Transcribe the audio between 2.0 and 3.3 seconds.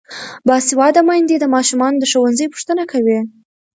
ښوونځي پوښتنه کوي.